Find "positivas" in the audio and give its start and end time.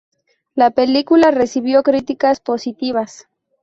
2.39-3.27